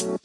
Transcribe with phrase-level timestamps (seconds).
[0.00, 0.16] Hello,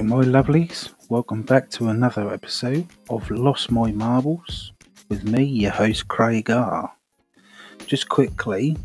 [0.00, 0.90] my lovelies.
[1.08, 4.70] Welcome back to another episode of Lost My Marbles
[5.08, 6.92] with me, your host Craig R.
[7.88, 8.76] Just quickly,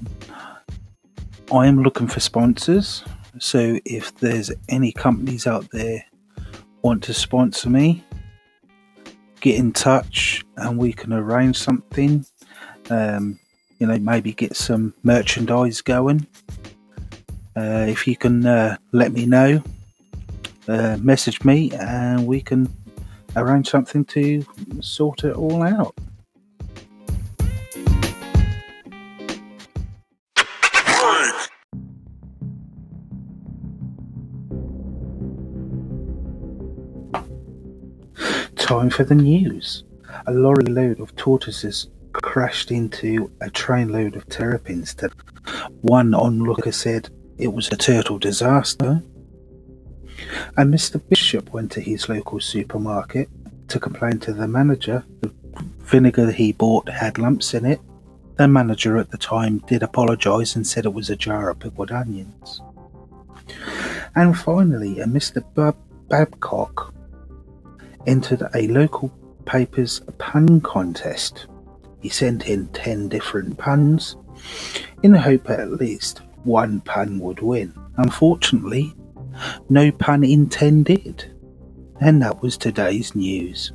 [1.54, 3.04] I am looking for sponsors.
[3.40, 6.06] So if there's any companies out there
[6.82, 8.04] want to sponsor me,
[9.40, 12.26] get in touch and we can arrange something.
[12.90, 13.40] Um,
[13.80, 16.28] you know, maybe get some merchandise going.
[17.56, 19.64] Uh, if you can uh, let me know,
[20.68, 22.74] uh, message me and we can
[23.36, 24.46] arrange something to
[24.82, 25.96] sort it all out.
[38.72, 39.84] Time for the news.
[40.28, 44.94] A lorry load of tortoises crashed into a trainload of terrapins.
[44.94, 45.12] That
[45.82, 49.04] one onlooker said it was a turtle disaster.
[50.56, 51.02] And Mr.
[51.10, 53.28] Bishop went to his local supermarket
[53.68, 55.34] to complain to the manager the
[55.80, 57.82] vinegar he bought had lumps in it.
[58.38, 61.92] The manager at the time did apologise and said it was a jar of pickled
[61.92, 62.62] onions.
[64.16, 65.44] And finally, a Mr.
[65.56, 65.76] Bab-
[66.08, 66.94] Babcock
[68.08, 69.12] entered a local
[69.46, 71.48] paper's pun contest.
[72.02, 74.16] He sent in 10 different puns
[75.04, 77.74] in the hope that at least one pun would win.
[77.98, 78.94] Unfortunately,
[79.70, 81.32] no pun intended.
[82.00, 83.72] And that was today's news.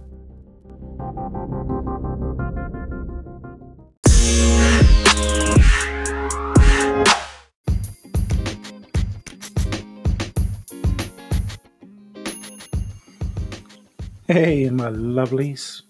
[14.28, 15.82] Hey, my lovelies.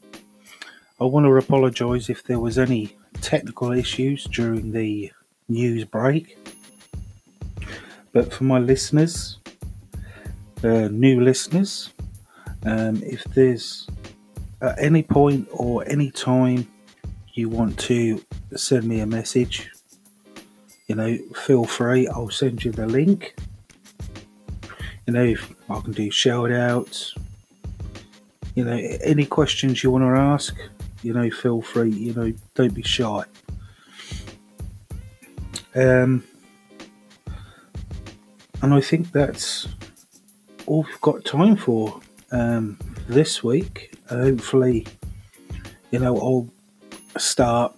[1.01, 5.11] I want to apologise if there was any technical issues during the
[5.49, 6.37] news break.
[8.13, 9.39] But for my listeners,
[10.63, 11.95] uh, new listeners,
[12.67, 13.89] um, if there's
[14.61, 16.69] at any point or any time
[17.33, 18.23] you want to
[18.55, 19.71] send me a message,
[20.89, 22.07] you know, feel free.
[22.07, 23.35] I'll send you the link.
[25.07, 25.35] You know,
[25.71, 27.15] I can do shout outs,
[28.57, 28.73] you know,
[29.03, 30.57] any questions you want to ask,
[31.03, 31.91] you know, feel free.
[31.91, 33.23] You know, don't be shy.
[35.75, 36.25] Um,
[38.63, 39.69] and I think that's
[40.65, 42.01] all we've got time for
[42.33, 43.93] um, this week.
[44.09, 44.87] Uh, hopefully,
[45.91, 46.49] you know, I'll
[47.21, 47.77] start,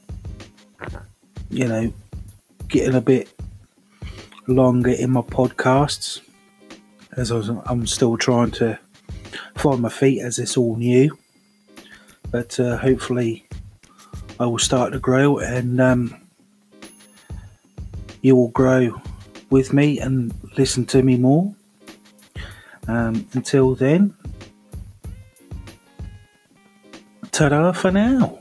[1.50, 1.93] you know,
[2.69, 3.28] getting a bit
[4.47, 6.21] longer in my podcasts
[7.17, 8.78] as I'm still trying to
[9.58, 11.16] find my feet as it's all new.
[12.30, 13.46] But uh, hopefully,
[14.38, 16.14] I will start to grow and um,
[18.22, 19.00] you will grow
[19.50, 21.54] with me and listen to me more.
[22.86, 24.14] Um, until then,
[27.32, 28.38] ta da for now.